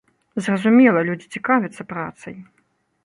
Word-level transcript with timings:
Зразумела, 0.45 1.03
людзі 1.09 1.31
цікавяцца 1.41 1.87
працай. 1.93 2.35